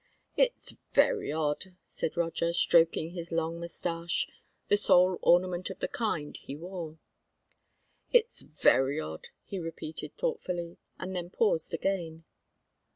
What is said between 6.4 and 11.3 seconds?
wore. "It's very odd," he repeated thoughtfully, and then